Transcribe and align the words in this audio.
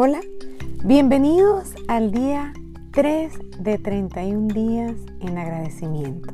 Hola, 0.00 0.20
bienvenidos 0.84 1.74
al 1.88 2.12
día 2.12 2.52
3 2.92 3.32
de 3.58 3.78
31 3.78 4.54
días 4.54 4.94
en 5.18 5.36
agradecimiento, 5.36 6.32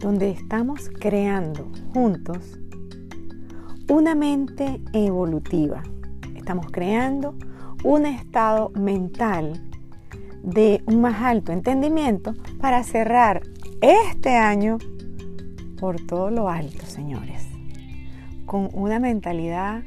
donde 0.00 0.30
estamos 0.30 0.88
creando 1.00 1.68
juntos 1.92 2.60
una 3.88 4.14
mente 4.14 4.80
evolutiva. 4.92 5.82
Estamos 6.36 6.66
creando 6.70 7.34
un 7.82 8.06
estado 8.06 8.70
mental 8.76 9.60
de 10.44 10.80
un 10.86 11.00
más 11.00 11.20
alto 11.20 11.50
entendimiento 11.50 12.36
para 12.60 12.84
cerrar 12.84 13.42
este 13.80 14.36
año 14.36 14.78
por 15.80 16.00
todo 16.06 16.30
lo 16.30 16.48
alto, 16.48 16.86
señores, 16.86 17.48
con 18.46 18.68
una 18.74 19.00
mentalidad 19.00 19.82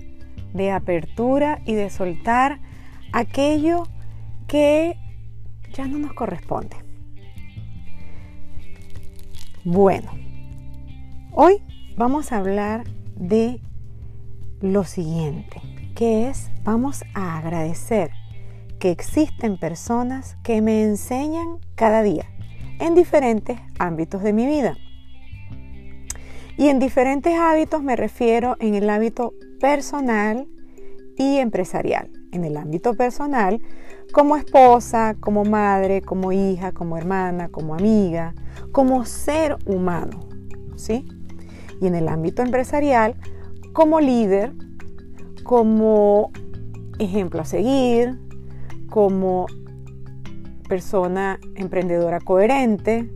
de 0.53 0.71
apertura 0.71 1.61
y 1.65 1.73
de 1.73 1.89
soltar 1.89 2.59
aquello 3.13 3.83
que 4.47 4.97
ya 5.73 5.87
no 5.87 5.97
nos 5.97 6.13
corresponde. 6.13 6.75
Bueno, 9.63 10.11
hoy 11.31 11.61
vamos 11.95 12.31
a 12.31 12.37
hablar 12.37 12.83
de 13.15 13.61
lo 14.59 14.83
siguiente, 14.83 15.61
que 15.95 16.29
es, 16.29 16.49
vamos 16.63 17.03
a 17.13 17.37
agradecer 17.37 18.11
que 18.79 18.89
existen 18.89 19.59
personas 19.59 20.37
que 20.43 20.61
me 20.61 20.83
enseñan 20.83 21.59
cada 21.75 22.01
día 22.01 22.25
en 22.79 22.95
diferentes 22.95 23.59
ámbitos 23.77 24.23
de 24.23 24.33
mi 24.33 24.47
vida. 24.47 24.75
Y 26.57 26.67
en 26.67 26.79
diferentes 26.79 27.37
hábitos 27.37 27.83
me 27.83 27.95
refiero 27.95 28.57
en 28.59 28.73
el 28.73 28.89
hábito 28.89 29.33
personal 29.61 30.47
y 31.17 31.37
empresarial. 31.37 32.09
En 32.31 32.43
el 32.43 32.57
ámbito 32.57 32.95
personal, 32.95 33.61
como 34.11 34.35
esposa, 34.35 35.15
como 35.19 35.45
madre, 35.45 36.01
como 36.01 36.31
hija, 36.31 36.71
como 36.71 36.97
hermana, 36.97 37.49
como 37.49 37.75
amiga, 37.75 38.33
como 38.71 39.05
ser 39.05 39.57
humano, 39.65 40.19
¿sí? 40.75 41.05
Y 41.79 41.87
en 41.87 41.95
el 41.95 42.07
ámbito 42.09 42.41
empresarial, 42.41 43.15
como 43.73 43.99
líder, 43.99 44.53
como 45.43 46.31
ejemplo 46.99 47.41
a 47.41 47.45
seguir, 47.45 48.19
como 48.89 49.45
persona 50.67 51.39
emprendedora 51.55 52.19
coherente. 52.19 53.09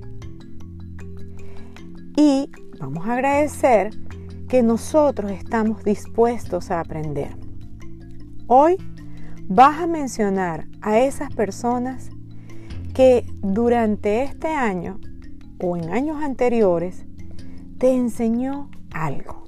Y 2.17 2.49
vamos 2.79 3.07
a 3.07 3.13
agradecer 3.13 4.04
que 4.55 4.63
nosotros 4.63 5.31
estamos 5.31 5.83
dispuestos 5.83 6.71
a 6.71 6.79
aprender. 6.79 7.35
Hoy 8.47 8.77
vas 9.49 9.81
a 9.81 9.85
mencionar 9.85 10.65
a 10.79 10.97
esas 10.97 11.29
personas 11.35 12.09
que 12.93 13.25
durante 13.41 14.23
este 14.23 14.47
año 14.47 15.01
o 15.61 15.75
en 15.75 15.89
años 15.89 16.23
anteriores 16.23 17.03
te 17.79 17.93
enseñó 17.93 18.69
algo. 18.93 19.43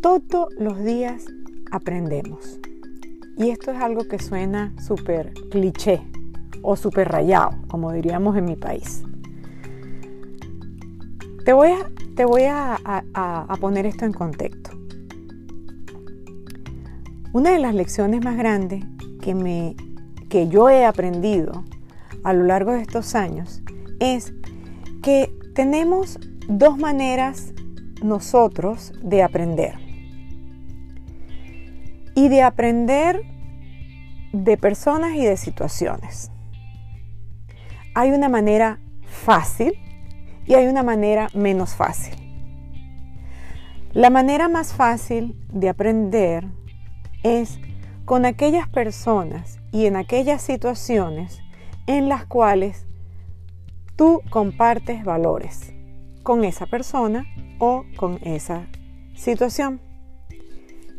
Todos 0.00 0.48
los 0.58 0.82
días 0.82 1.26
aprendemos. 1.70 2.58
Y 3.36 3.50
esto 3.50 3.70
es 3.70 3.82
algo 3.82 4.08
que 4.08 4.18
suena 4.18 4.74
súper 4.80 5.34
cliché 5.50 6.00
o 6.62 6.74
súper 6.74 7.08
rayado, 7.08 7.50
como 7.68 7.92
diríamos 7.92 8.34
en 8.34 8.46
mi 8.46 8.56
país. 8.56 9.04
Te 11.48 11.54
voy, 11.54 11.70
a, 11.70 11.90
te 12.14 12.26
voy 12.26 12.42
a, 12.44 12.78
poner 13.58 13.86
esto 13.86 14.04
en 14.04 14.12
contexto. 14.12 14.70
Una 17.32 17.52
de 17.52 17.58
las 17.58 17.74
lecciones 17.74 18.22
más 18.22 18.36
grandes 18.36 18.84
que, 19.22 19.34
me, 19.34 19.74
que 20.28 20.48
yo 20.48 20.68
he 20.68 20.84
aprendido 20.84 21.64
a 22.22 22.34
lo 22.34 22.44
largo 22.44 22.72
de 22.72 22.82
estos 22.82 23.14
años 23.14 23.62
es 23.98 24.34
que 25.02 25.34
tenemos 25.54 26.18
dos 26.48 26.76
maneras 26.76 27.54
nosotros 28.02 28.92
de 29.00 29.22
aprender. 29.22 29.78
Y 32.14 32.28
de 32.28 32.42
aprender 32.42 33.22
de 34.34 34.58
personas 34.58 35.14
y 35.14 35.24
de 35.24 35.38
situaciones. 35.38 36.30
Hay 37.94 38.10
una 38.10 38.28
manera 38.28 38.80
fácil 39.06 39.72
y 40.48 40.54
hay 40.54 40.66
una 40.66 40.82
manera 40.82 41.28
menos 41.34 41.74
fácil. 41.74 42.14
La 43.92 44.08
manera 44.08 44.48
más 44.48 44.72
fácil 44.72 45.36
de 45.52 45.68
aprender 45.68 46.46
es 47.22 47.58
con 48.06 48.24
aquellas 48.24 48.68
personas 48.68 49.60
y 49.72 49.84
en 49.84 49.96
aquellas 49.96 50.40
situaciones 50.40 51.40
en 51.86 52.08
las 52.08 52.24
cuales 52.24 52.86
tú 53.96 54.22
compartes 54.30 55.04
valores 55.04 55.72
con 56.22 56.44
esa 56.44 56.64
persona 56.66 57.26
o 57.58 57.84
con 57.96 58.18
esa 58.22 58.66
situación, 59.14 59.80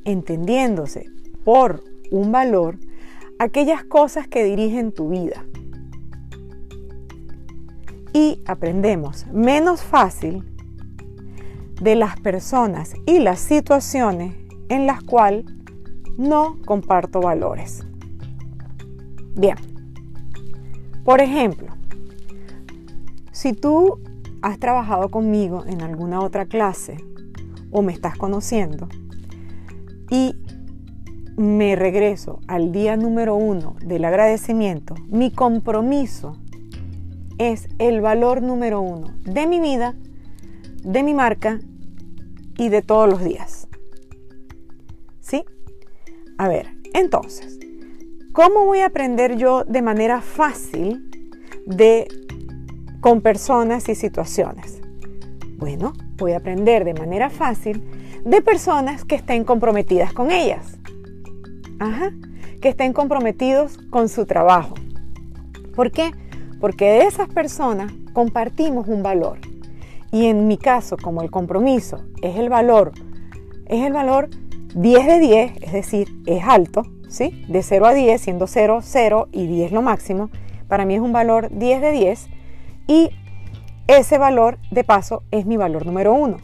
entendiéndose 0.06 1.08
por 1.44 1.84
un 2.12 2.32
valor 2.32 2.78
aquellas 3.40 3.84
cosas 3.84 4.28
que 4.28 4.44
dirigen 4.44 4.92
tu 4.92 5.10
vida 5.10 5.46
y 8.14 8.42
aprendemos 8.46 9.26
menos 9.28 9.82
fácil 9.82 10.44
de 11.82 11.96
las 11.96 12.20
personas 12.20 12.94
y 13.06 13.20
las 13.20 13.40
situaciones 13.40 14.36
en 14.70 14.86
las 14.86 15.02
cuales 15.04 15.46
no 16.18 16.58
comparto 16.66 17.22
valores. 17.22 17.86
Bien, 19.36 19.56
por 21.06 21.22
ejemplo, 21.22 21.68
si 23.32 23.54
tú 23.54 24.00
has 24.42 24.60
trabajado 24.60 25.10
conmigo 25.10 25.64
en 25.66 25.82
alguna 25.82 26.22
otra 26.22 26.46
clase 26.46 26.98
o 27.72 27.82
me 27.82 27.94
estás 27.94 28.18
conociendo 28.18 28.90
y 30.10 30.36
me 31.38 31.78
regreso 31.78 32.42
al 32.48 32.74
día 32.74 32.98
número 32.98 33.36
uno 33.36 33.76
del 33.86 34.04
agradecimiento, 34.04 34.96
mi 35.08 35.32
compromiso 35.32 36.36
es 37.40 37.68
el 37.80 38.02
valor 38.02 38.44
número 38.44 38.82
uno 38.82 39.16
de 39.24 39.48
mi 39.48 39.60
vida, 39.60 39.96
de 40.84 41.02
mi 41.02 41.16
marca 41.16 41.60
y 42.58 42.70
de 42.70 42.82
todos 42.84 43.10
los 43.10 43.24
días. 43.24 43.68
¿Sí? 45.22 45.44
A 46.38 46.48
ver, 46.48 46.76
entonces, 46.94 47.58
¿cómo 48.34 48.66
voy 48.66 48.80
a 48.80 48.88
aprender 48.88 49.38
yo 49.38 49.64
de 49.64 49.82
manera 49.82 50.22
fácil 50.22 51.10
de 51.66 52.08
con 53.00 53.22
personas 53.22 53.88
y 53.88 53.96
situaciones? 53.96 54.82
Bueno, 55.58 55.94
voy 56.18 56.34
a 56.34 56.38
aprender 56.38 56.84
de 56.84 56.94
manera 56.94 57.30
fácil 57.30 57.82
de 58.26 58.42
personas 58.42 59.06
que 59.06 59.16
estén 59.16 59.46
comprometidas 59.46 60.12
con 60.12 60.32
ellas. 60.32 60.78
Ajá, 61.80 62.12
que 62.62 62.70
estén 62.70 62.92
comprometidos 62.92 63.78
con 63.90 64.10
su 64.10 64.26
trabajo. 64.26 64.76
¿Por 65.76 65.92
qué? 65.92 66.12
Porque 66.60 66.86
de 66.92 67.02
esas 67.04 67.30
personas 67.30 67.92
compartimos 68.14 68.88
un 68.88 69.04
valor. 69.04 69.40
Y 70.12 70.26
en 70.26 70.48
mi 70.48 70.58
caso, 70.58 70.98
como 70.98 71.22
el 71.22 71.30
compromiso 71.30 72.04
es 72.22 72.38
el 72.38 72.50
valor, 72.50 72.92
es 73.68 73.86
el 73.86 73.94
valor 73.94 74.30
10 74.76 75.08
de 75.08 75.20
10, 75.20 75.52
es 75.62 75.74
decir, 75.74 76.08
es 76.26 76.44
alto, 76.44 76.84
¿sí? 77.08 77.46
De 77.48 77.64
0 77.64 77.86
a 77.86 77.94
10, 77.94 78.22
siendo 78.22 78.48
0, 78.48 78.80
0 78.82 79.30
y 79.32 79.48
10 79.48 79.72
lo 79.72 79.82
máximo, 79.82 80.30
para 80.68 80.86
mí 80.86 80.96
es 80.96 81.02
un 81.02 81.14
valor 81.14 81.50
10 81.52 81.82
de 81.82 81.92
10 81.92 82.28
y 82.88 83.10
ese 83.88 84.18
valor, 84.20 84.60
de 84.70 84.84
paso, 84.84 85.24
es 85.32 85.48
mi 85.48 85.58
valor 85.58 85.86
número 85.86 86.14
1. 86.14 86.38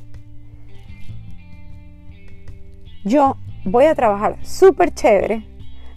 Yo 3.03 3.38
voy 3.65 3.85
a 3.85 3.94
trabajar 3.94 4.44
súper 4.44 4.91
chévere 4.91 5.45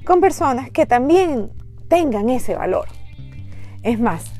con 0.04 0.20
personas 0.20 0.70
que 0.70 0.84
también 0.84 1.50
tengan 1.88 2.28
ese 2.28 2.54
valor. 2.54 2.86
Es 3.88 3.98
más, 3.98 4.30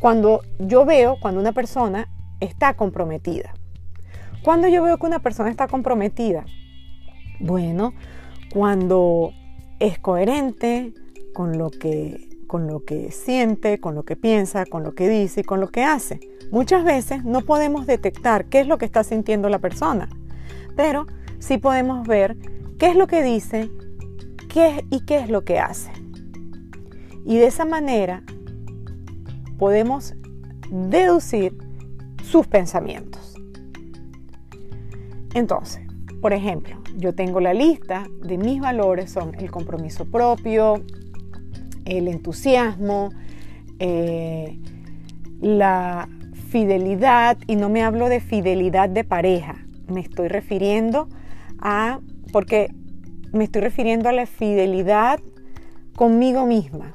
cuando 0.00 0.42
yo 0.58 0.84
veo 0.84 1.16
cuando 1.20 1.40
una 1.40 1.52
persona 1.52 2.08
está 2.40 2.74
comprometida. 2.74 3.54
Cuando 4.42 4.66
yo 4.66 4.82
veo 4.82 4.98
que 4.98 5.06
una 5.06 5.20
persona 5.20 5.48
está 5.48 5.68
comprometida, 5.68 6.44
bueno, 7.38 7.92
cuando 8.52 9.30
es 9.78 10.00
coherente 10.00 10.92
con 11.34 11.56
lo 11.56 11.70
que 11.70 12.28
con 12.48 12.66
lo 12.66 12.84
que 12.84 13.12
siente, 13.12 13.78
con 13.78 13.94
lo 13.94 14.02
que 14.02 14.16
piensa, 14.16 14.66
con 14.66 14.82
lo 14.82 14.96
que 14.96 15.08
dice 15.08 15.42
y 15.42 15.44
con 15.44 15.60
lo 15.60 15.68
que 15.68 15.84
hace. 15.84 16.18
Muchas 16.50 16.82
veces 16.82 17.24
no 17.24 17.42
podemos 17.42 17.86
detectar 17.86 18.46
qué 18.46 18.58
es 18.58 18.66
lo 18.66 18.76
que 18.76 18.86
está 18.86 19.04
sintiendo 19.04 19.48
la 19.48 19.60
persona, 19.60 20.08
pero 20.74 21.06
sí 21.38 21.58
podemos 21.58 22.04
ver 22.08 22.36
qué 22.80 22.88
es 22.88 22.96
lo 22.96 23.06
que 23.06 23.22
dice 23.22 23.70
qué, 24.52 24.84
y 24.90 25.06
qué 25.06 25.18
es 25.18 25.30
lo 25.30 25.44
que 25.44 25.60
hace. 25.60 26.05
Y 27.26 27.36
de 27.38 27.46
esa 27.46 27.64
manera 27.64 28.22
podemos 29.58 30.14
deducir 30.70 31.58
sus 32.22 32.46
pensamientos. 32.46 33.34
Entonces, 35.34 35.82
por 36.22 36.32
ejemplo, 36.32 36.76
yo 36.96 37.14
tengo 37.14 37.40
la 37.40 37.52
lista 37.52 38.06
de 38.22 38.38
mis 38.38 38.60
valores, 38.60 39.10
son 39.10 39.34
el 39.34 39.50
compromiso 39.50 40.04
propio, 40.06 40.82
el 41.84 42.08
entusiasmo, 42.08 43.10
eh, 43.78 44.58
la 45.40 46.08
fidelidad, 46.48 47.36
y 47.46 47.56
no 47.56 47.68
me 47.68 47.82
hablo 47.82 48.08
de 48.08 48.20
fidelidad 48.20 48.88
de 48.88 49.04
pareja, 49.04 49.66
me 49.88 50.00
estoy 50.00 50.28
refiriendo 50.28 51.08
a, 51.58 52.00
porque 52.32 52.72
me 53.32 53.44
estoy 53.44 53.62
refiriendo 53.62 54.08
a 54.08 54.12
la 54.12 54.26
fidelidad 54.26 55.20
conmigo 55.94 56.46
misma. 56.46 56.94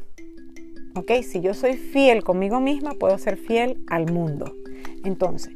¿Ok? 0.95 1.11
Si 1.23 1.41
yo 1.41 1.53
soy 1.53 1.77
fiel 1.77 2.23
conmigo 2.23 2.59
misma, 2.59 2.91
puedo 2.91 3.17
ser 3.17 3.37
fiel 3.37 3.83
al 3.87 4.11
mundo. 4.11 4.55
Entonces, 5.03 5.53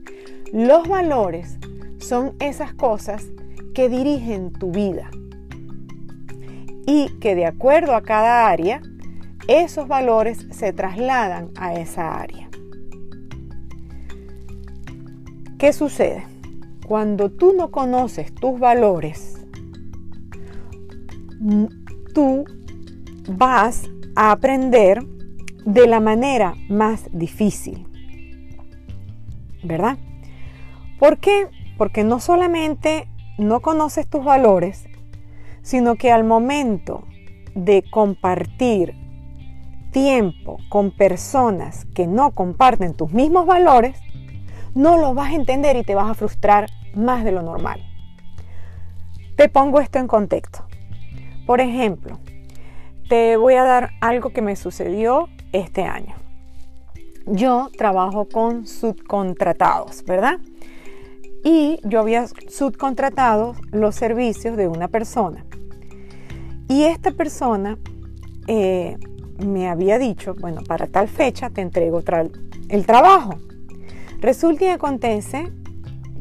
los 0.51 0.87
valores 0.87 1.57
son 1.97 2.33
esas 2.39 2.73
cosas 2.73 3.27
que 3.73 3.89
dirigen 3.89 4.53
tu 4.53 4.71
vida 4.71 5.09
y 6.85 7.09
que 7.19 7.35
de 7.35 7.45
acuerdo 7.45 7.95
a 7.95 8.03
cada 8.03 8.47
área, 8.47 8.81
esos 9.47 9.87
valores 9.87 10.47
se 10.51 10.71
trasladan 10.73 11.51
a 11.55 11.73
esa 11.73 12.15
área. 12.15 12.49
¿Qué 15.57 15.73
sucede? 15.73 16.23
Cuando 16.85 17.31
tú 17.31 17.53
no 17.53 17.71
conoces 17.71 18.33
tus 18.33 18.59
valores, 18.59 19.35
tú 22.13 22.45
vas 23.27 23.83
a 24.15 24.31
aprender 24.31 25.03
de 25.65 25.87
la 25.87 25.99
manera 25.99 26.53
más 26.69 27.09
difícil. 27.11 27.87
¿Verdad? 29.63 29.97
¿Por 30.99 31.17
qué? 31.17 31.47
Porque 31.77 32.03
no 32.03 32.19
solamente 32.19 33.09
no 33.37 33.59
conoces 33.61 34.07
tus 34.07 34.23
valores, 34.23 34.87
sino 35.63 35.95
que 35.95 36.11
al 36.11 36.23
momento 36.23 37.03
de 37.55 37.83
compartir 37.89 38.95
tiempo 39.91 40.57
con 40.69 40.91
personas 40.91 41.85
que 41.95 42.05
no 42.05 42.31
comparten 42.31 42.93
tus 42.93 43.11
mismos 43.11 43.45
valores, 43.45 43.99
no 44.75 44.97
lo 44.97 45.13
vas 45.13 45.31
a 45.31 45.35
entender 45.35 45.77
y 45.77 45.83
te 45.83 45.95
vas 45.95 46.09
a 46.09 46.13
frustrar 46.13 46.69
más 46.93 47.23
de 47.23 47.31
lo 47.31 47.41
normal. 47.41 47.81
Te 49.35 49.49
pongo 49.49 49.79
esto 49.79 49.99
en 49.99 50.07
contexto. 50.07 50.65
Por 51.47 51.59
ejemplo, 51.59 52.19
te 53.09 53.37
voy 53.37 53.55
a 53.55 53.63
dar 53.63 53.91
algo 54.01 54.29
que 54.31 54.41
me 54.41 54.55
sucedió 54.55 55.29
este 55.55 55.83
año. 55.83 56.15
Yo 57.25 57.69
trabajo 57.75 58.25
con 58.25 58.67
subcontratados, 58.67 60.03
¿verdad? 60.05 60.39
Y 61.43 61.79
yo 61.83 62.01
había 62.01 62.27
subcontratado 62.27 63.55
los 63.71 63.95
servicios 63.95 64.57
de 64.57 64.67
una 64.67 64.87
persona. 64.87 65.45
Y 66.67 66.83
esta 66.83 67.11
persona 67.11 67.77
eh, 68.47 68.97
me 69.45 69.69
había 69.69 69.97
dicho, 69.97 70.35
bueno, 70.35 70.61
para 70.67 70.87
tal 70.87 71.07
fecha 71.07 71.49
te 71.49 71.61
entrego 71.61 72.01
el 72.69 72.85
trabajo. 72.85 73.35
Resulta 74.19 74.65
y 74.65 74.67
acontece 74.69 75.51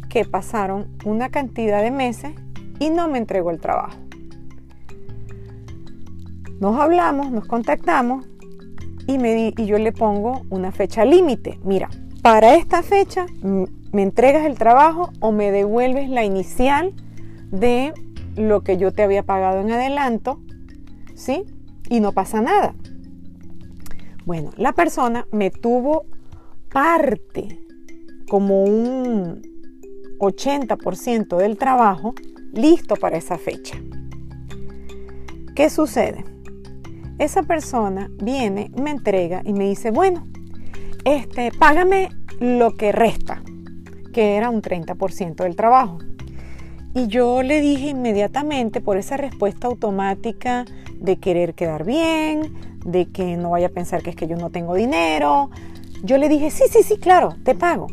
que 0.08 0.24
pasaron 0.24 0.96
una 1.04 1.30
cantidad 1.30 1.82
de 1.82 1.90
meses 1.90 2.32
y 2.78 2.90
no 2.90 3.08
me 3.08 3.18
entregó 3.18 3.50
el 3.50 3.60
trabajo. 3.60 3.98
Nos 6.60 6.78
hablamos, 6.78 7.30
nos 7.30 7.46
contactamos 7.46 8.26
y, 9.06 9.18
me 9.18 9.52
y 9.56 9.66
yo 9.66 9.78
le 9.78 9.92
pongo 9.92 10.42
una 10.50 10.72
fecha 10.72 11.04
límite. 11.04 11.58
Mira, 11.64 11.88
para 12.22 12.54
esta 12.54 12.82
fecha 12.82 13.26
me 13.42 14.02
entregas 14.02 14.46
el 14.46 14.56
trabajo 14.56 15.10
o 15.20 15.32
me 15.32 15.50
devuelves 15.50 16.08
la 16.08 16.24
inicial 16.24 16.94
de 17.50 17.92
lo 18.36 18.62
que 18.62 18.76
yo 18.76 18.92
te 18.92 19.02
había 19.02 19.22
pagado 19.22 19.60
en 19.60 19.70
adelanto, 19.70 20.40
¿sí? 21.14 21.44
Y 21.88 22.00
no 22.00 22.12
pasa 22.12 22.40
nada. 22.40 22.74
Bueno, 24.24 24.50
la 24.56 24.72
persona 24.72 25.26
me 25.32 25.50
tuvo 25.50 26.06
parte 26.72 27.60
como 28.28 28.64
un 28.64 29.42
80% 30.18 31.36
del 31.36 31.58
trabajo 31.58 32.14
listo 32.52 32.96
para 32.96 33.18
esa 33.18 33.36
fecha. 33.36 33.76
¿Qué 35.54 35.70
sucede? 35.70 36.24
Esa 37.24 37.44
persona 37.44 38.10
viene, 38.22 38.70
me 38.76 38.90
entrega 38.90 39.40
y 39.46 39.54
me 39.54 39.64
dice, 39.64 39.90
bueno, 39.90 40.26
este, 41.06 41.52
págame 41.58 42.10
lo 42.38 42.76
que 42.76 42.92
resta, 42.92 43.42
que 44.12 44.36
era 44.36 44.50
un 44.50 44.60
30% 44.60 45.36
del 45.36 45.56
trabajo. 45.56 45.96
Y 46.94 47.06
yo 47.06 47.42
le 47.42 47.62
dije 47.62 47.88
inmediatamente 47.88 48.82
por 48.82 48.98
esa 48.98 49.16
respuesta 49.16 49.68
automática 49.68 50.66
de 51.00 51.16
querer 51.16 51.54
quedar 51.54 51.86
bien, 51.86 52.52
de 52.84 53.10
que 53.10 53.38
no 53.38 53.48
vaya 53.48 53.68
a 53.68 53.70
pensar 53.70 54.02
que 54.02 54.10
es 54.10 54.16
que 54.16 54.26
yo 54.26 54.36
no 54.36 54.50
tengo 54.50 54.74
dinero. 54.74 55.48
Yo 56.02 56.18
le 56.18 56.28
dije, 56.28 56.50
sí, 56.50 56.64
sí, 56.70 56.82
sí, 56.82 56.98
claro, 56.98 57.36
te 57.42 57.54
pago. 57.54 57.86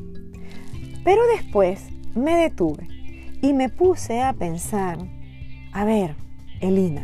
Pero 1.06 1.22
después 1.38 1.88
me 2.16 2.36
detuve 2.36 2.86
y 3.42 3.54
me 3.54 3.69
puse 3.69 4.22
a 4.22 4.33
pensar, 4.33 4.98
a 5.72 5.86
ver, 5.86 6.18
Elina, 6.60 7.04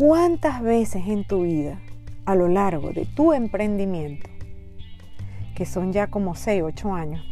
¿cuántas 0.00 0.62
veces 0.62 1.06
en 1.08 1.24
tu 1.24 1.42
vida, 1.42 1.78
a 2.24 2.34
lo 2.34 2.48
largo 2.48 2.90
de 2.90 3.04
tu 3.04 3.34
emprendimiento, 3.34 4.30
que 5.54 5.66
son 5.66 5.92
ya 5.92 6.06
como 6.06 6.34
6, 6.34 6.62
8 6.64 6.94
años, 6.94 7.22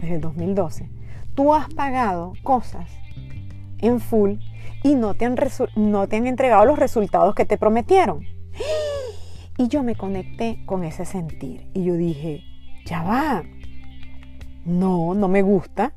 desde 0.00 0.14
el 0.14 0.22
2012, 0.22 0.88
tú 1.34 1.52
has 1.52 1.68
pagado 1.74 2.32
cosas 2.42 2.88
en 3.76 4.00
full 4.00 4.36
y 4.82 4.94
no 4.94 5.12
te 5.12 5.26
han, 5.26 5.36
no 5.76 6.08
te 6.08 6.16
han 6.16 6.26
entregado 6.26 6.64
los 6.64 6.78
resultados 6.78 7.34
que 7.34 7.44
te 7.44 7.58
prometieron? 7.58 8.24
Y 9.58 9.68
yo 9.68 9.82
me 9.82 9.94
conecté 9.94 10.62
con 10.64 10.84
ese 10.84 11.04
sentir 11.04 11.68
y 11.74 11.84
yo 11.84 11.92
dije, 11.92 12.42
ya 12.86 13.02
va, 13.02 13.42
no, 14.64 15.12
no 15.12 15.28
me 15.28 15.42
gusta. 15.42 15.92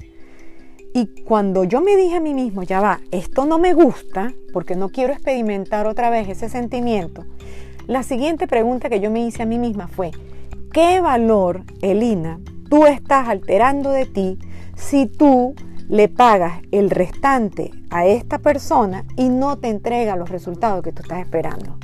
Y 0.94 1.24
cuando 1.24 1.64
yo 1.64 1.82
me 1.82 1.96
dije 1.96 2.18
a 2.18 2.22
mí 2.22 2.34
mismo, 2.34 2.64
ya 2.64 2.82
va, 2.82 3.00
esto 3.12 3.46
no 3.46 3.60
me 3.60 3.74
gusta, 3.74 4.34
porque 4.52 4.76
no 4.76 4.90
quiero 4.90 5.14
experimentar 5.14 5.88
otra 5.88 6.10
vez 6.10 6.28
ese 6.28 6.50
sentimiento, 6.50 7.24
la 7.88 8.04
siguiente 8.04 8.48
pregunta 8.48 8.90
que 8.90 9.00
yo 9.00 9.10
me 9.10 9.26
hice 9.26 9.44
a 9.44 9.46
mí 9.46 9.58
misma 9.58 9.88
fue, 9.88 10.12
¿qué 10.74 11.00
valor, 11.00 11.64
Elina, 11.82 12.40
tú 12.70 12.86
estás 12.86 13.30
alterando 13.30 13.92
de 13.92 14.06
ti 14.06 14.38
si 14.76 15.06
tú 15.06 15.56
le 15.88 16.07
pagas 16.07 16.62
el 16.71 16.90
restante 16.90 17.71
a 17.90 18.06
esta 18.06 18.40
persona 18.40 19.06
y 19.18 19.30
no 19.30 19.57
te 19.60 19.69
entrega 19.69 20.16
los 20.16 20.30
resultados 20.30 20.83
que 20.83 20.92
tú 20.92 21.04
estás 21.04 21.19
esperando? 21.19 21.78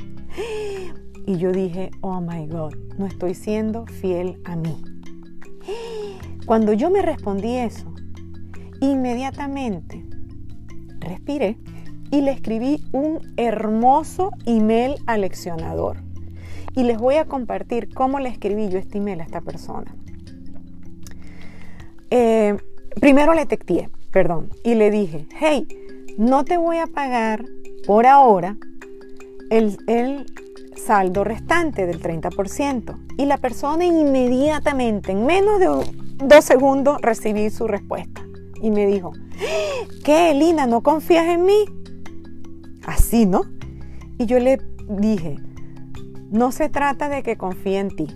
Y 1.26 1.38
yo 1.38 1.52
dije, 1.52 1.92
oh 2.02 2.22
my 2.22 2.48
God, 2.48 2.74
no 2.98 3.06
estoy 3.06 3.36
siendo 3.36 3.86
fiel 3.86 4.40
a 4.46 4.56
mí. 4.56 4.82
Cuando 6.46 6.72
yo 6.72 6.90
me 6.90 7.02
respondí 7.02 7.58
eso, 7.58 7.94
inmediatamente 8.81 10.03
respiré 11.00 11.57
y 12.12 12.22
le 12.22 12.31
escribí 12.31 12.84
un 12.91 13.19
hermoso 13.38 14.31
email 14.46 14.96
al 15.05 15.22
leccionador. 15.22 15.98
Y 16.75 16.84
les 16.84 16.98
voy 16.98 17.15
a 17.15 17.25
compartir 17.25 17.93
cómo 17.93 18.19
le 18.19 18.29
escribí 18.29 18.69
yo 18.69 18.77
este 18.77 19.00
email 19.00 19.22
a 19.22 19.24
esta 19.24 19.41
persona. 19.41 19.96
Eh, 22.12 22.55
primero 23.01 23.34
le 23.34 23.46
texté, 23.46 23.89
perdón, 24.12 24.50
y 24.63 24.75
le 24.75 24.91
dije, 24.91 25.27
hey, 25.39 25.67
no 26.17 26.46
te 26.46 26.57
voy 26.57 26.77
a 26.77 26.88
pagar 26.88 27.43
por 27.86 28.05
ahora 28.05 28.57
el, 29.50 29.77
el 29.88 30.25
saldo 30.75 31.24
restante 31.24 31.86
del 31.86 32.01
30%. 32.01 32.98
Y 33.17 33.25
la 33.25 33.38
persona 33.38 33.86
inmediatamente, 33.86 35.12
en 35.12 35.25
menos 35.25 35.60
de 35.60 35.67
dos 36.25 36.46
segundos, 36.46 37.01
recibí 37.01 37.50
su 37.50 37.67
respuesta. 37.67 38.26
Y 38.62 38.72
me 38.72 38.86
dijo, 38.86 39.14
¿qué, 40.04 40.32
Elina? 40.32 40.68
¿No 40.68 40.82
confías 40.82 41.28
en 41.28 41.46
mí? 41.46 41.66
Así, 42.86 43.26
¿no? 43.26 43.42
Y 44.18 44.26
yo 44.26 44.40
le 44.40 44.60
dije, 44.90 45.38
no 46.30 46.52
se 46.52 46.70
trata 46.70 47.10
de 47.10 47.24
que 47.24 47.38
confíe 47.38 47.80
en 47.80 47.96
ti. 47.96 48.08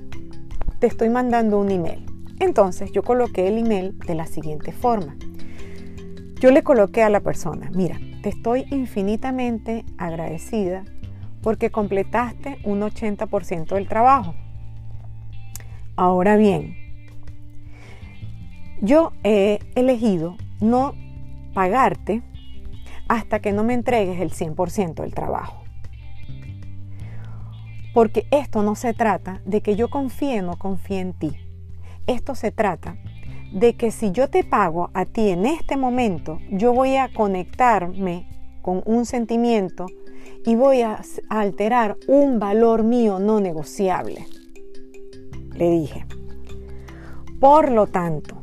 Te 0.80 0.88
estoy 0.88 1.10
mandando 1.10 1.60
un 1.60 1.72
email. 1.72 2.06
Entonces 2.40 2.92
yo 2.92 3.04
coloqué 3.04 3.48
el 3.48 3.60
email 3.60 3.98
de 4.00 4.16
la 4.16 4.26
siguiente 4.26 4.72
forma. 4.72 5.16
Yo 6.40 6.50
le 6.50 6.64
coloqué 6.64 7.04
a 7.04 7.10
la 7.10 7.20
persona, 7.20 7.70
mira, 7.72 8.00
te 8.24 8.30
estoy 8.30 8.66
infinitamente 8.72 9.86
agradecida 10.00 10.84
porque 11.44 11.70
completaste 11.70 12.58
un 12.64 12.82
80% 12.82 13.76
del 13.76 13.88
trabajo. 13.88 14.34
Ahora 15.96 16.38
bien, 16.38 16.81
yo 18.82 19.14
he 19.24 19.60
elegido 19.76 20.36
no 20.60 20.94
pagarte 21.54 22.24
hasta 23.08 23.40
que 23.40 23.54
no 23.54 23.64
me 23.64 23.74
entregues 23.74 24.20
el 24.20 24.32
100% 24.32 24.96
del 24.96 25.14
trabajo. 25.14 25.64
Porque 27.94 28.26
esto 28.32 28.64
no 28.64 28.76
se 28.76 28.94
trata 28.94 29.42
de 29.46 29.62
que 29.62 29.76
yo 29.76 29.90
confíe 29.90 30.40
o 30.40 30.44
no 30.44 30.58
confíe 30.58 31.00
en 31.00 31.14
ti. 31.14 31.32
Esto 32.08 32.36
se 32.36 32.52
trata 32.52 32.98
de 33.54 33.76
que 33.76 33.92
si 33.92 34.12
yo 34.12 34.30
te 34.30 34.44
pago 34.44 34.90
a 34.94 35.06
ti 35.06 35.30
en 35.30 35.46
este 35.46 35.76
momento, 35.76 36.40
yo 36.50 36.74
voy 36.74 36.96
a 36.96 37.14
conectarme 37.14 38.28
con 38.62 38.82
un 38.86 39.06
sentimiento 39.06 39.88
y 40.46 40.56
voy 40.56 40.82
a 40.82 41.02
alterar 41.30 41.98
un 42.08 42.40
valor 42.40 42.84
mío 42.84 43.20
no 43.20 43.40
negociable. 43.40 44.26
Le 45.54 45.70
dije. 45.70 46.06
Por 47.40 47.72
lo 47.72 47.88
tanto, 47.88 48.41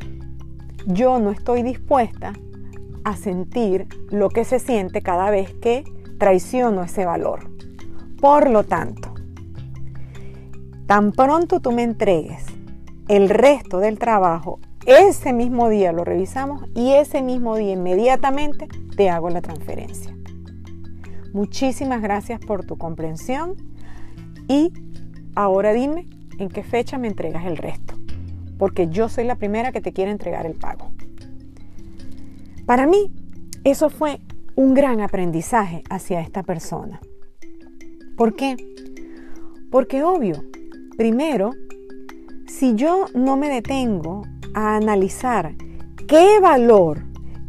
yo 0.88 1.18
no 1.18 1.30
estoy 1.30 1.62
dispuesta 1.62 2.32
a 3.04 3.14
sentir 3.14 3.86
lo 4.10 4.30
que 4.30 4.44
se 4.44 4.58
siente 4.58 5.02
cada 5.02 5.30
vez 5.30 5.52
que 5.52 5.84
traiciono 6.18 6.82
ese 6.82 7.04
valor. 7.04 7.50
Por 8.20 8.48
lo 8.48 8.64
tanto, 8.64 9.12
tan 10.86 11.12
pronto 11.12 11.60
tú 11.60 11.72
me 11.72 11.82
entregues 11.82 12.42
el 13.06 13.28
resto 13.28 13.78
del 13.78 13.98
trabajo, 13.98 14.60
ese 14.86 15.34
mismo 15.34 15.68
día 15.68 15.92
lo 15.92 16.04
revisamos 16.04 16.64
y 16.74 16.92
ese 16.92 17.20
mismo 17.20 17.56
día 17.56 17.72
inmediatamente 17.74 18.66
te 18.96 19.10
hago 19.10 19.28
la 19.28 19.42
transferencia. 19.42 20.16
Muchísimas 21.34 22.00
gracias 22.00 22.40
por 22.40 22.64
tu 22.64 22.78
comprensión 22.78 23.56
y 24.48 24.72
ahora 25.34 25.74
dime 25.74 26.08
en 26.38 26.48
qué 26.48 26.62
fecha 26.62 26.96
me 26.96 27.08
entregas 27.08 27.44
el 27.44 27.58
resto, 27.58 27.97
porque 28.58 28.88
yo 28.88 29.08
soy 29.08 29.24
la 29.24 29.36
primera 29.36 29.72
que 29.72 29.80
te 29.80 29.92
quiere 29.92 30.10
entregar 30.10 30.46
el 30.46 30.54
pago. 30.54 30.90
Para 32.66 32.86
mí, 32.86 33.10
eso 33.64 33.88
fue 33.88 34.20
un 34.56 34.74
gran 34.74 35.00
aprendizaje 35.00 35.82
hacia 35.88 36.20
esta 36.20 36.42
persona. 36.42 37.00
¿Por 38.16 38.34
qué? 38.34 38.56
Porque 39.70 40.02
obvio, 40.02 40.42
primero, 40.96 41.52
si 42.46 42.74
yo 42.74 43.06
no 43.14 43.36
me 43.36 43.48
detengo 43.48 44.22
a 44.54 44.76
analizar 44.76 45.54
qué 46.08 46.40
valor 46.40 47.04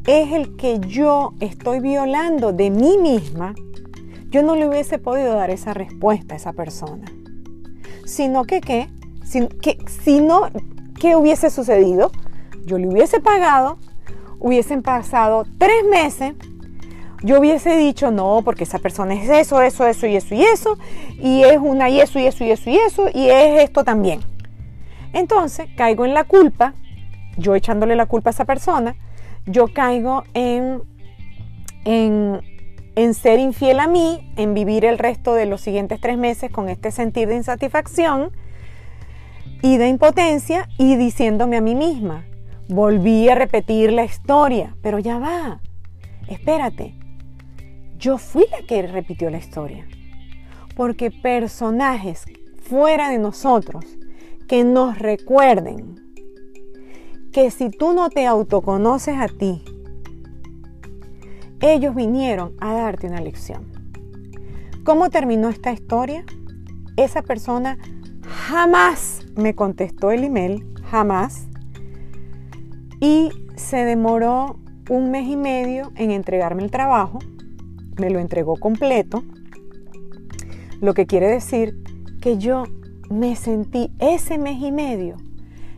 es 0.05 0.31
el 0.31 0.55
que 0.55 0.79
yo 0.79 1.33
estoy 1.39 1.79
violando 1.79 2.53
de 2.53 2.69
mí 2.69 2.97
misma, 2.97 3.55
yo 4.29 4.43
no 4.43 4.55
le 4.55 4.67
hubiese 4.67 4.99
podido 4.99 5.33
dar 5.33 5.49
esa 5.49 5.73
respuesta 5.73 6.35
a 6.35 6.37
esa 6.37 6.53
persona. 6.53 7.05
Sino 8.05 8.43
que 8.43 8.61
qué, 8.61 8.89
si, 9.23 9.47
que, 9.47 9.77
no, 10.21 10.49
¿qué 10.99 11.15
hubiese 11.15 11.49
sucedido? 11.49 12.11
Yo 12.65 12.77
le 12.77 12.87
hubiese 12.87 13.19
pagado, 13.19 13.77
hubiesen 14.39 14.81
pasado 14.81 15.45
tres 15.57 15.85
meses, 15.89 16.33
yo 17.23 17.39
hubiese 17.39 17.75
dicho 17.77 18.11
no, 18.11 18.41
porque 18.45 18.63
esa 18.63 18.79
persona 18.79 19.13
es 19.13 19.29
eso, 19.29 19.61
eso, 19.61 19.85
eso 19.87 20.07
y 20.07 20.15
eso 20.15 20.35
y 20.35 20.43
eso, 20.43 20.77
y 21.17 21.43
es 21.43 21.57
una 21.57 21.89
y 21.89 21.99
eso 21.99 22.19
y 22.19 22.27
eso 22.27 22.43
y 22.43 22.51
eso 22.51 22.69
y 22.69 22.77
eso, 22.77 23.09
y 23.13 23.29
es 23.29 23.63
esto 23.63 23.83
también. 23.83 24.19
Entonces 25.13 25.67
caigo 25.75 26.05
en 26.05 26.13
la 26.13 26.23
culpa, 26.23 26.73
yo 27.37 27.55
echándole 27.55 27.95
la 27.95 28.05
culpa 28.05 28.29
a 28.29 28.31
esa 28.31 28.45
persona, 28.45 28.95
yo 29.45 29.73
caigo 29.73 30.23
en, 30.33 30.81
en, 31.85 32.41
en 32.95 33.13
ser 33.13 33.39
infiel 33.39 33.79
a 33.79 33.87
mí, 33.87 34.31
en 34.37 34.53
vivir 34.53 34.85
el 34.85 34.97
resto 34.97 35.33
de 35.33 35.45
los 35.45 35.61
siguientes 35.61 35.99
tres 35.99 36.17
meses 36.17 36.51
con 36.51 36.69
este 36.69 36.91
sentir 36.91 37.27
de 37.27 37.35
insatisfacción 37.35 38.31
y 39.61 39.77
de 39.77 39.87
impotencia 39.87 40.69
y 40.77 40.95
diciéndome 40.95 41.57
a 41.57 41.61
mí 41.61 41.75
misma, 41.75 42.25
volví 42.67 43.27
a 43.29 43.35
repetir 43.35 43.91
la 43.91 44.05
historia, 44.05 44.75
pero 44.81 44.99
ya 44.99 45.19
va, 45.19 45.61
espérate, 46.27 46.95
yo 47.97 48.17
fui 48.17 48.45
la 48.51 48.65
que 48.65 48.81
repitió 48.83 49.29
la 49.29 49.37
historia. 49.37 49.85
Porque 50.75 51.11
personajes 51.11 52.25
fuera 52.61 53.09
de 53.09 53.17
nosotros 53.17 53.85
que 54.47 54.63
nos 54.63 54.97
recuerden 54.97 55.95
que 57.33 57.51
si 57.51 57.69
tú 57.69 57.93
no 57.93 58.09
te 58.09 58.25
autoconoces 58.25 59.17
a 59.17 59.27
ti, 59.27 59.63
ellos 61.59 61.93
vinieron 61.93 62.55
a 62.59 62.73
darte 62.73 63.07
una 63.07 63.19
lección. 63.19 63.67
¿Cómo 64.85 65.09
terminó 65.09 65.49
esta 65.49 65.73
historia? 65.73 66.23
Esa 66.95 67.21
persona 67.21 67.77
jamás 68.29 69.25
me 69.35 69.55
contestó 69.55 70.11
el 70.11 70.23
email, 70.23 70.65
jamás, 70.89 71.47
y 72.99 73.29
se 73.55 73.77
demoró 73.77 74.59
un 74.89 75.11
mes 75.11 75.27
y 75.27 75.37
medio 75.37 75.91
en 75.95 76.11
entregarme 76.11 76.63
el 76.63 76.71
trabajo 76.71 77.19
me 77.99 78.09
lo 78.09 78.19
entregó 78.19 78.55
completo, 78.55 79.23
lo 80.81 80.93
que 80.93 81.05
quiere 81.05 81.27
decir 81.27 81.75
que 82.21 82.37
yo 82.37 82.63
me 83.09 83.35
sentí 83.35 83.91
ese 83.99 84.37
mes 84.37 84.61
y 84.61 84.71
medio 84.71 85.17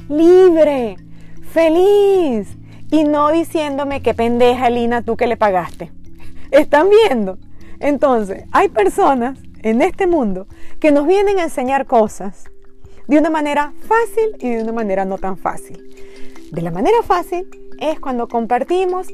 libre, 0.09 0.97
feliz 1.41 2.57
y 2.91 3.03
no 3.05 3.31
diciéndome 3.31 4.01
que 4.01 4.13
pendeja 4.13 4.69
Lina 4.69 5.01
tú 5.01 5.15
que 5.15 5.27
le 5.27 5.37
pagaste. 5.37 5.91
¿Están 6.51 6.87
viendo? 6.89 7.37
Entonces, 7.79 8.43
hay 8.51 8.69
personas 8.69 9.39
en 9.63 9.81
este 9.81 10.07
mundo 10.07 10.47
que 10.79 10.91
nos 10.91 11.07
vienen 11.07 11.39
a 11.39 11.43
enseñar 11.43 11.85
cosas 11.85 12.45
de 13.07 13.17
una 13.17 13.29
manera 13.29 13.73
fácil 13.87 14.35
y 14.39 14.49
de 14.55 14.63
una 14.63 14.71
manera 14.71 15.05
no 15.05 15.17
tan 15.17 15.37
fácil. 15.37 15.83
De 16.51 16.61
la 16.61 16.71
manera 16.71 17.01
fácil 17.03 17.47
es 17.79 17.99
cuando 17.99 18.27
compartimos 18.27 19.07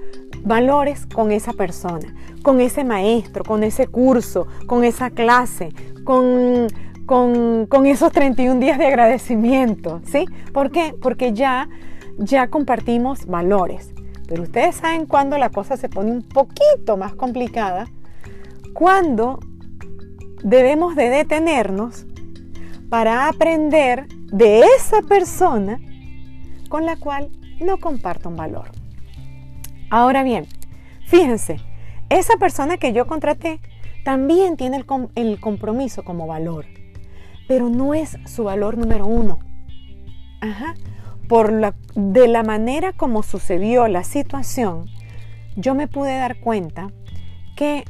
valores 0.44 1.06
con 1.06 1.32
esa 1.32 1.54
persona, 1.54 2.14
con 2.44 2.62
ese 2.62 2.84
maestro, 2.84 3.44
con 3.44 3.64
ese 3.64 3.88
curso, 3.88 4.48
con 4.68 4.84
esa 4.84 5.10
clase, 5.10 5.74
con, 6.04 6.68
con, 7.06 7.86
esos 7.86 8.12
31 8.12 8.60
días 8.60 8.78
de 8.78 8.88
agradecimiento, 8.88 10.02
¿sí? 10.06 10.26
¿Por 10.54 10.72
qué? 10.72 10.96
Porque 11.02 11.34
ya, 11.34 11.70
ya 12.18 12.50
compartimos 12.50 13.26
valores. 13.26 13.92
Pero 14.28 14.44
ustedes 14.44 14.76
saben 14.76 15.06
cuando 15.06 15.38
la 15.38 15.50
cosa 15.50 15.78
se 15.78 15.90
pone 15.90 16.12
un 16.12 16.22
poquito 16.22 16.98
más 16.98 17.14
complicada, 17.14 17.88
cuando 18.74 19.40
debemos 20.48 20.96
de 20.96 21.10
detenernos 21.10 22.06
para 22.90 23.28
aprender 23.28 24.08
de 24.32 24.62
esa 24.78 25.02
persona 25.02 25.78
con 26.70 26.86
la 26.86 26.96
cual 26.96 27.30
no 27.60 27.80
comparto 27.80 28.30
un 28.30 28.38
valor. 28.38 28.72
Ahora 29.90 30.24
bien, 30.24 30.48
fíjense, 31.06 31.58
esa 32.10 32.38
persona 32.38 32.78
que 32.78 32.94
yo 32.94 33.08
contraté 33.08 33.60
también 34.06 34.56
tiene 34.56 34.82
el, 35.16 35.40
compromiso 35.42 36.06
como 36.06 36.28
valor, 36.28 36.66
pero 37.50 37.68
no 37.68 37.94
es 37.94 38.18
su 38.26 38.46
valor 38.46 38.78
número 38.78 39.06
uno. 39.06 39.40
Ajá. 40.40 40.76
Por 41.28 41.52
la, 41.52 41.76
de 41.94 42.30
la 42.30 42.44
manera 42.44 42.94
como 42.94 43.22
sucedió 43.22 43.90
la 43.90 44.06
situación, 44.06 44.86
yo 45.58 45.76
me 45.76 45.90
pude 45.90 46.18
dar 46.18 46.40
cuenta 46.40 46.88
que 47.58 47.84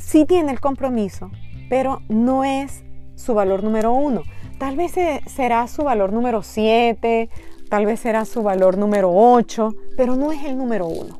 sí 0.00 0.24
tiene 0.24 0.52
el 0.52 0.60
compromiso, 0.60 1.30
pero 1.68 2.02
no 2.08 2.44
es 2.44 2.84
su 3.14 3.34
valor 3.34 3.62
número 3.62 3.92
uno. 3.92 4.22
Tal 4.58 4.76
vez 4.76 4.92
será 5.26 5.66
su 5.68 5.84
valor 5.84 6.12
número 6.12 6.42
siete, 6.42 7.30
tal 7.70 7.86
vez 7.86 8.00
será 8.00 8.24
su 8.24 8.42
valor 8.42 8.76
número 8.76 9.10
8, 9.14 9.74
pero 9.96 10.16
no 10.16 10.32
es 10.32 10.44
el 10.44 10.58
número 10.58 10.86
1. 10.88 11.18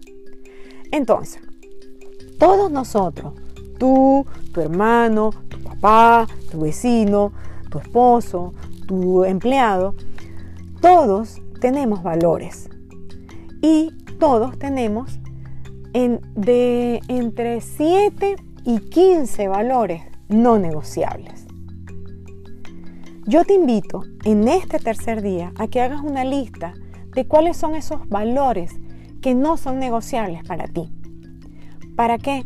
Entonces, 0.90 1.40
todos 2.38 2.70
nosotros, 2.70 3.34
tú, 3.78 4.26
tu 4.52 4.60
hermano, 4.60 5.30
tu 5.48 5.62
papá, 5.62 6.26
tu 6.50 6.60
vecino, 6.60 7.32
tu 7.70 7.78
esposo, 7.78 8.52
tu 8.86 9.24
empleado, 9.24 9.94
todos 10.80 11.40
tenemos 11.60 12.02
valores 12.02 12.68
y 13.62 13.92
todos 14.18 14.58
tenemos 14.58 15.20
de 15.92 17.00
entre 17.08 17.60
7 17.60 18.36
y 18.70 18.78
15 18.78 19.48
valores 19.48 20.02
no 20.28 20.60
negociables. 20.60 21.44
Yo 23.26 23.44
te 23.44 23.54
invito 23.54 24.04
en 24.24 24.46
este 24.46 24.78
tercer 24.78 25.22
día 25.22 25.52
a 25.58 25.66
que 25.66 25.80
hagas 25.80 26.02
una 26.02 26.24
lista 26.24 26.74
de 27.12 27.26
cuáles 27.26 27.56
son 27.56 27.74
esos 27.74 28.08
valores 28.08 28.72
que 29.22 29.34
no 29.34 29.56
son 29.56 29.80
negociables 29.80 30.44
para 30.44 30.68
ti. 30.68 30.88
¿Para 31.96 32.18
qué? 32.18 32.44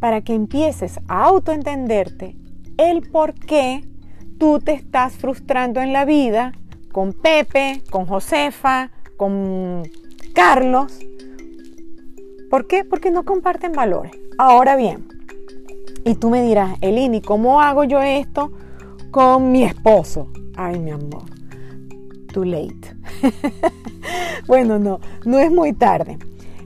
Para 0.00 0.22
que 0.22 0.34
empieces 0.34 0.98
a 1.06 1.26
autoentenderte 1.26 2.34
el 2.76 3.08
por 3.08 3.32
qué 3.34 3.88
tú 4.38 4.58
te 4.58 4.72
estás 4.72 5.12
frustrando 5.12 5.80
en 5.80 5.92
la 5.92 6.04
vida 6.04 6.54
con 6.90 7.12
Pepe, 7.12 7.84
con 7.88 8.06
Josefa, 8.06 8.90
con 9.16 9.84
Carlos. 10.34 10.98
¿Por 12.50 12.66
qué? 12.66 12.84
Porque 12.84 13.12
no 13.12 13.24
comparten 13.24 13.70
valores. 13.70 14.10
Ahora 14.38 14.74
bien, 14.74 15.11
y 16.04 16.14
tú 16.14 16.30
me 16.30 16.42
dirás, 16.42 16.76
Elini, 16.80 17.20
¿cómo 17.20 17.60
hago 17.60 17.84
yo 17.84 18.00
esto 18.02 18.52
con 19.12 19.52
mi 19.52 19.62
esposo. 19.62 20.28
Ay, 20.56 20.80
mi 20.80 20.90
amor, 20.90 21.24
too 22.32 22.44
late. 22.44 22.96
bueno, 24.48 24.80
no, 24.80 24.98
no 25.24 25.38
es 25.38 25.52
muy 25.52 25.74
tarde. 25.74 26.18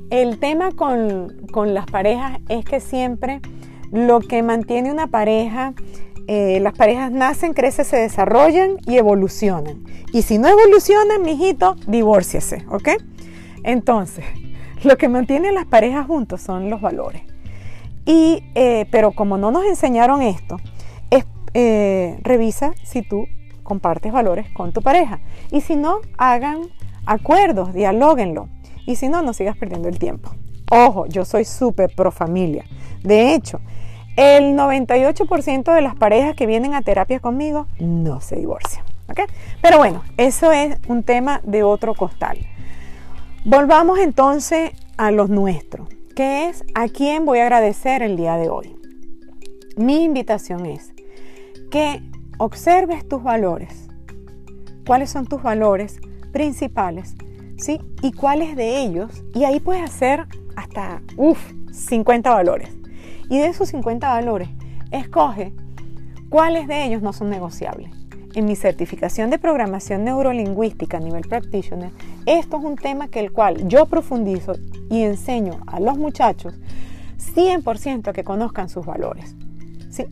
El 0.08 0.38
tema 0.38 0.70
con, 0.70 1.34
las 1.74 1.86
parejas 1.86 2.38
es 2.48 2.64
que 2.64 2.80
siempre 2.80 3.40
lo 3.90 4.20
que 4.20 4.42
mantiene 4.42 4.90
una 4.90 5.08
pareja 5.08 5.74
eh, 6.28 6.58
las 6.60 6.72
parejas 6.72 7.12
nacen, 7.12 7.52
crecen, 7.52 7.84
se 7.84 7.96
desarrollan 7.98 8.78
y 8.84 8.96
evolucionan. 8.96 9.84
Y 10.12 10.22
si 10.22 10.38
no 10.38 10.48
evolucionan, 10.48 11.22
mijito, 11.22 11.76
divórciese, 11.86 12.64
¿ok? 12.68 12.88
Entonces, 13.62 14.24
lo 14.84 14.96
que 14.96 15.08
mantiene 15.08 15.52
las 15.52 15.66
parejas 15.66 16.06
juntos 16.06 16.40
son 16.40 16.68
los 16.68 16.80
valores. 16.80 17.22
Eh, 18.06 18.86
pero 18.90 19.12
como 19.12 19.36
no 19.36 19.50
nos 19.50 19.64
enseñaron 19.64 20.22
esto, 20.22 20.56
eh, 21.58 22.18
revisa 22.22 22.74
si 22.84 23.00
tú 23.00 23.28
compartes 23.62 24.12
valores 24.12 24.50
con 24.50 24.72
tu 24.72 24.82
pareja. 24.82 25.20
Y 25.50 25.62
si 25.62 25.74
no, 25.74 26.00
hagan 26.18 26.68
acuerdos, 27.06 27.72
dialóguenlo. 27.72 28.48
Y 28.84 28.96
si 28.96 29.08
no, 29.08 29.22
no 29.22 29.32
sigas 29.32 29.56
perdiendo 29.56 29.88
el 29.88 29.98
tiempo. 29.98 30.30
Ojo, 30.70 31.06
yo 31.06 31.24
soy 31.24 31.46
súper 31.46 31.94
pro 31.94 32.10
familia. 32.10 32.64
De 33.02 33.34
hecho, 33.34 33.60
el 34.16 34.54
98% 34.54 35.74
de 35.74 35.80
las 35.80 35.94
parejas 35.94 36.34
que 36.36 36.46
vienen 36.46 36.74
a 36.74 36.82
terapia 36.82 37.20
conmigo 37.20 37.66
no 37.78 38.20
se 38.20 38.36
divorcian. 38.36 38.84
Pero 39.62 39.78
bueno, 39.78 40.02
eso 40.16 40.52
es 40.52 40.76
un 40.88 41.04
tema 41.04 41.40
de 41.44 41.62
otro 41.62 41.94
costal. 41.94 42.38
Volvamos 43.44 43.98
entonces 43.98 44.72
a 44.96 45.10
los 45.10 45.30
nuestros, 45.30 45.88
que 46.16 46.48
es 46.48 46.64
a 46.74 46.88
quién 46.88 47.26
voy 47.26 47.40
a 47.40 47.42
agradecer 47.42 48.02
el 48.02 48.16
día 48.16 48.38
de 48.38 48.48
hoy. 48.48 48.74
Mi 49.76 50.02
invitación 50.02 50.64
es 50.64 50.94
que 51.70 52.00
observes 52.38 53.06
tus 53.06 53.22
valores. 53.22 53.88
¿Cuáles 54.86 55.10
son 55.10 55.26
tus 55.26 55.42
valores 55.42 56.00
principales? 56.32 57.14
¿Sí? 57.58 57.80
Y 58.02 58.12
cuáles 58.12 58.56
de 58.56 58.80
ellos, 58.80 59.24
y 59.34 59.44
ahí 59.44 59.60
puedes 59.60 59.84
hacer 59.84 60.26
hasta, 60.56 61.02
uff, 61.18 61.52
50 61.70 62.32
valores. 62.32 62.70
Y 63.28 63.38
de 63.38 63.48
esos 63.48 63.68
50 63.68 64.08
valores, 64.08 64.48
escoge 64.92 65.52
cuáles 66.30 66.66
de 66.66 66.84
ellos 66.84 67.02
no 67.02 67.12
son 67.12 67.28
negociables. 67.28 67.90
En 68.36 68.44
mi 68.44 68.54
certificación 68.54 69.30
de 69.30 69.38
programación 69.38 70.04
neurolingüística 70.04 70.98
a 70.98 71.00
nivel 71.00 71.22
practitioner, 71.22 71.90
esto 72.26 72.58
es 72.58 72.64
un 72.64 72.76
tema 72.76 73.08
que 73.08 73.20
el 73.20 73.32
cual 73.32 73.66
yo 73.66 73.86
profundizo 73.86 74.52
y 74.90 75.04
enseño 75.04 75.60
a 75.66 75.80
los 75.80 75.96
muchachos 75.96 76.52
100% 77.34 78.12
que 78.12 78.24
conozcan 78.24 78.68
sus 78.68 78.84
valores. 78.84 79.34
¿Sí? 79.88 80.04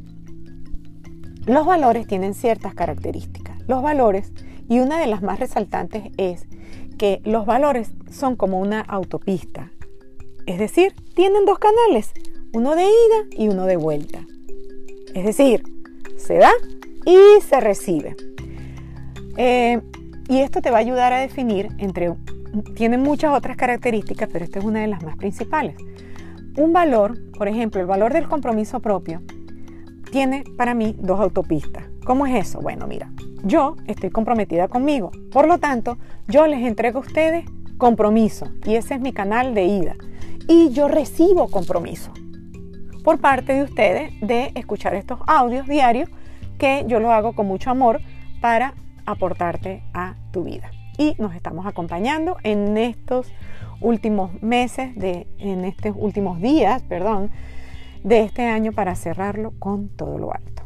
Los 1.45 1.67
valores 1.67 2.07
tienen 2.07 2.33
ciertas 2.33 2.75
características. 2.75 3.59
Los 3.69 3.83
valores, 3.83 4.33
y 4.71 4.81
una 4.81 4.99
de 4.99 5.07
las 5.07 5.21
más 5.21 5.39
resaltantes 5.39 6.05
es 6.17 6.47
que 6.97 7.21
los 7.25 7.45
valores 7.45 7.91
son 8.11 8.37
como 8.37 8.59
una 8.59 8.81
autopista. 8.81 9.71
Es 10.47 10.59
decir, 10.59 10.95
tienen 11.15 11.45
dos 11.45 11.59
canales, 11.59 12.11
uno 12.55 12.75
de 12.75 12.85
ida 12.85 13.27
y 13.33 13.49
uno 13.49 13.67
de 13.67 13.77
vuelta. 13.77 14.25
Es 15.13 15.27
decir, 15.27 15.63
se 16.17 16.39
da 16.39 16.53
y 17.05 17.41
se 17.43 17.61
recibe. 17.61 18.17
Eh, 19.37 19.81
y 20.29 20.39
esto 20.39 20.61
te 20.61 20.71
va 20.71 20.79
a 20.79 20.81
ayudar 20.81 21.13
a 21.13 21.19
definir 21.19 21.69
entre, 21.79 22.15
tiene 22.75 22.99
muchas 22.99 23.37
otras 23.37 23.57
características, 23.57 24.29
pero 24.33 24.45
esta 24.45 24.59
es 24.59 24.65
una 24.65 24.81
de 24.81 24.87
las 24.87 25.03
más 25.03 25.17
principales. 25.17 25.77
Un 26.57 26.73
valor, 26.73 27.19
por 27.37 27.49
ejemplo, 27.49 27.81
el 27.81 27.87
valor 27.87 28.13
del 28.13 28.29
compromiso 28.29 28.81
propio, 28.81 29.23
tiene 30.11 30.45
para 30.57 30.75
mí 30.75 30.97
dos 30.99 31.21
autopistas. 31.21 31.85
¿Cómo 32.05 32.27
es 32.27 32.49
eso? 32.49 32.61
Bueno, 32.61 32.87
mira, 32.87 33.11
yo 33.43 33.77
estoy 33.87 34.11
comprometida 34.11 34.69
conmigo, 34.69 35.11
por 35.33 35.49
lo 35.49 35.59
tanto, 35.59 35.99
yo 36.29 36.47
les 36.47 36.61
entrego 36.61 36.99
a 36.99 37.03
ustedes 37.03 37.45
compromiso 37.79 38.47
y 38.65 38.77
ese 38.77 38.95
es 38.95 39.01
mi 39.01 39.13
canal 39.13 39.55
de 39.55 39.65
ida. 39.65 39.97
Y 40.49 40.71
yo 40.71 40.89
recibo 40.89 41.49
compromiso 41.51 42.13
por 43.03 43.19
parte 43.21 43.55
de 43.55 43.63
ustedes 43.63 44.13
de 44.21 44.53
escuchar 44.55 44.95
estos 44.95 45.19
audios 45.27 45.67
diarios 45.67 46.09
que 46.59 46.85
yo 46.87 47.01
lo 47.01 47.13
hago 47.13 47.35
con 47.35 47.47
mucho 47.47 47.71
amor 47.71 48.01
para 48.41 48.75
aportarte 49.07 49.83
a 49.93 50.15
tu 50.33 50.45
vida. 50.45 50.71
Y 50.99 51.15
nos 51.19 51.35
estamos 51.35 51.67
acompañando 51.67 52.37
en 52.43 52.77
estos 52.77 53.33
últimos 53.81 54.43
meses, 54.43 54.95
de, 54.95 55.27
en 55.39 55.65
estos 55.65 55.95
últimos 55.97 56.41
días, 56.41 56.83
perdón, 56.85 57.31
de 58.03 58.21
este 58.23 58.47
año 58.47 58.73
para 58.73 58.95
cerrarlo 58.95 59.53
con 59.59 59.89
todo 59.89 60.19
lo 60.19 60.33
alto. 60.33 60.63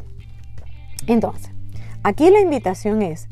Entonces, 1.07 1.53
aquí 2.03 2.31
la 2.31 2.41
invitación 2.41 3.03
es 3.03 3.29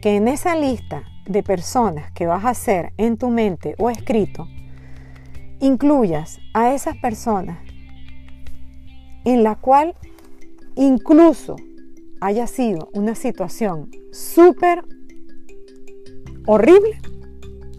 que 0.00 0.16
en 0.16 0.28
esa 0.28 0.56
lista 0.56 1.02
de 1.26 1.42
personas 1.42 2.10
que 2.12 2.26
vas 2.26 2.44
a 2.44 2.50
hacer 2.50 2.92
en 2.96 3.18
tu 3.18 3.28
mente 3.28 3.74
o 3.78 3.90
escrito, 3.90 4.48
incluyas 5.60 6.40
a 6.54 6.72
esas 6.72 6.96
personas 6.96 7.58
en 9.24 9.42
la 9.42 9.56
cual 9.56 9.94
incluso 10.76 11.56
haya 12.20 12.46
sido 12.46 12.90
una 12.92 13.14
situación 13.14 13.90
súper 14.12 14.84
horrible, 16.46 16.98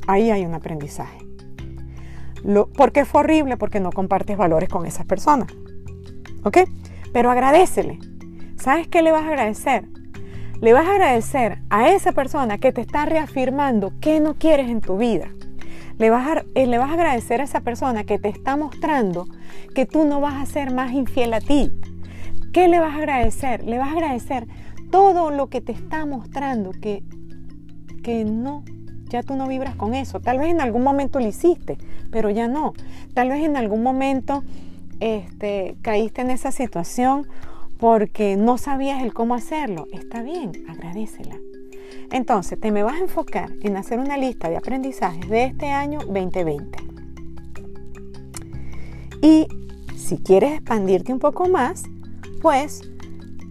ahí 0.07 0.31
hay 0.31 0.45
un 0.45 0.53
aprendizaje. 0.53 1.19
¿Por 2.75 2.91
qué 2.91 3.05
fue 3.05 3.21
horrible? 3.21 3.57
Porque 3.57 3.79
no 3.79 3.91
compartes 3.91 4.37
valores 4.37 4.69
con 4.69 4.85
esas 4.85 5.05
personas. 5.05 5.51
¿Ok? 6.43 6.59
Pero 7.11 7.31
agradecele. 7.31 7.99
¿Sabes 8.57 8.87
qué 8.87 9.01
le 9.01 9.11
vas 9.11 9.23
a 9.23 9.29
agradecer? 9.29 9.85
Le 10.61 10.73
vas 10.73 10.87
a 10.87 10.91
agradecer 10.91 11.59
a 11.69 11.89
esa 11.89 12.11
persona 12.11 12.57
que 12.57 12.71
te 12.71 12.81
está 12.81 13.05
reafirmando 13.05 13.93
que 13.99 14.19
no 14.19 14.35
quieres 14.35 14.69
en 14.69 14.81
tu 14.81 14.97
vida. 14.97 15.29
Le 15.97 16.09
vas, 16.09 16.27
a, 16.27 16.43
eh, 16.55 16.65
le 16.65 16.77
vas 16.77 16.89
a 16.91 16.93
agradecer 16.93 17.41
a 17.41 17.43
esa 17.43 17.61
persona 17.61 18.03
que 18.03 18.19
te 18.19 18.29
está 18.29 18.55
mostrando 18.55 19.25
que 19.73 19.85
tú 19.85 20.05
no 20.05 20.21
vas 20.21 20.35
a 20.35 20.45
ser 20.45 20.73
más 20.73 20.91
infiel 20.91 21.33
a 21.33 21.41
ti. 21.41 21.71
¿Qué 22.51 22.67
le 22.67 22.79
vas 22.79 22.95
a 22.95 22.97
agradecer? 22.97 23.63
Le 23.63 23.77
vas 23.77 23.89
a 23.89 23.91
agradecer 23.93 24.47
todo 24.91 25.29
lo 25.31 25.47
que 25.47 25.61
te 25.61 25.71
está 25.71 26.05
mostrando 26.05 26.71
que, 26.71 27.03
que 28.03 28.25
no, 28.25 28.63
ya 29.09 29.23
tú 29.23 29.35
no 29.35 29.47
vibras 29.47 29.75
con 29.75 29.93
eso. 29.93 30.19
Tal 30.19 30.39
vez 30.39 30.49
en 30.49 30.61
algún 30.61 30.83
momento 30.83 31.19
lo 31.19 31.27
hiciste, 31.27 31.77
pero 32.11 32.29
ya 32.29 32.47
no. 32.47 32.73
Tal 33.13 33.29
vez 33.29 33.43
en 33.43 33.55
algún 33.55 33.83
momento 33.83 34.43
este, 34.99 35.77
caíste 35.81 36.21
en 36.21 36.31
esa 36.31 36.51
situación 36.51 37.27
porque 37.77 38.35
no 38.35 38.57
sabías 38.57 39.01
el 39.03 39.13
cómo 39.13 39.35
hacerlo. 39.35 39.87
Está 39.91 40.21
bien, 40.21 40.51
agradecela. 40.67 41.37
Entonces, 42.11 42.59
te 42.59 42.71
me 42.71 42.83
vas 42.83 42.95
a 42.95 43.03
enfocar 43.03 43.51
en 43.61 43.77
hacer 43.77 43.99
una 43.99 44.17
lista 44.17 44.49
de 44.49 44.57
aprendizajes 44.57 45.29
de 45.29 45.45
este 45.45 45.67
año 45.67 45.99
2020. 45.99 46.79
Y 49.21 49.47
si 49.95 50.17
quieres 50.17 50.53
expandirte 50.53 51.13
un 51.13 51.19
poco 51.19 51.47
más, 51.47 51.83
pues 52.41 52.81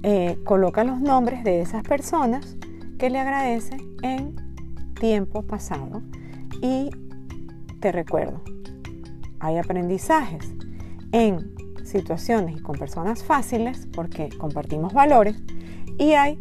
eh, 0.03 0.39
coloca 0.45 0.85
los 0.85 1.01
nombres 1.01 1.45
de 1.45 1.61
esas 1.61 1.83
personas 1.83 2.57
que 2.99 3.11
le 3.11 3.19
agradecen 3.19 3.97
en 4.03 4.37
tiempo 4.95 5.43
pasado. 5.43 6.03
Y 6.63 6.91
te 7.81 7.93
recuerdo, 7.93 8.43
hay 9.41 9.59
aprendizajes 9.59 10.55
en 11.13 11.55
situaciones 11.85 12.57
y 12.57 12.61
con 12.61 12.77
personas 12.77 13.25
fáciles 13.25 13.89
porque 13.95 14.29
compartimos 14.37 14.93
valores 14.93 15.37
y 15.97 16.13
hay 16.13 16.39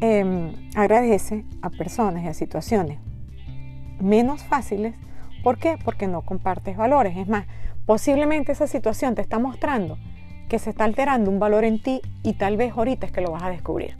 em, 0.00 0.52
agradece 0.74 1.44
a 1.60 1.70
personas 1.70 2.24
y 2.24 2.28
a 2.28 2.34
situaciones 2.34 2.98
menos 4.00 4.42
fáciles. 4.42 4.94
¿Por 5.42 5.58
qué? 5.58 5.76
Porque 5.84 6.06
no 6.06 6.22
compartes 6.22 6.76
valores. 6.76 7.16
Es 7.16 7.28
más, 7.28 7.46
posiblemente 7.86 8.52
esa 8.52 8.66
situación 8.66 9.14
te 9.14 9.22
está 9.22 9.38
mostrando 9.38 9.98
que 10.50 10.58
se 10.58 10.70
está 10.70 10.84
alterando 10.84 11.30
un 11.30 11.38
valor 11.38 11.64
en 11.64 11.80
ti 11.80 12.02
y 12.24 12.34
tal 12.34 12.56
vez 12.56 12.72
ahorita 12.76 13.06
es 13.06 13.12
que 13.12 13.20
lo 13.20 13.30
vas 13.30 13.44
a 13.44 13.50
descubrir. 13.50 13.96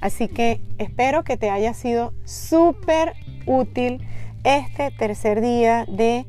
Así 0.00 0.28
que 0.28 0.60
espero 0.78 1.24
que 1.24 1.36
te 1.36 1.50
haya 1.50 1.74
sido 1.74 2.14
súper 2.24 3.12
útil 3.46 4.04
este 4.44 4.90
tercer 4.90 5.42
día 5.42 5.84
de 5.86 6.26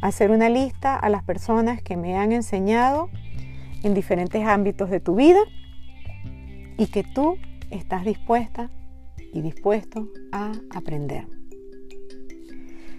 hacer 0.00 0.30
una 0.30 0.48
lista 0.48 0.96
a 0.96 1.08
las 1.08 1.24
personas 1.24 1.82
que 1.82 1.96
me 1.96 2.16
han 2.16 2.30
enseñado 2.30 3.10
en 3.82 3.94
diferentes 3.94 4.46
ámbitos 4.46 4.90
de 4.90 5.00
tu 5.00 5.16
vida 5.16 5.40
y 6.78 6.86
que 6.86 7.02
tú 7.02 7.36
estás 7.70 8.04
dispuesta 8.04 8.70
y 9.32 9.42
dispuesto 9.42 10.08
a 10.30 10.52
aprender. 10.70 11.26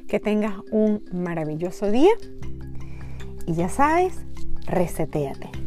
Que 0.10 0.20
tengas 0.20 0.56
un 0.72 1.06
maravilloso 1.14 1.90
día 1.90 2.12
y 3.48 3.54
ya 3.54 3.70
sabes, 3.70 4.26
reseteate. 4.66 5.65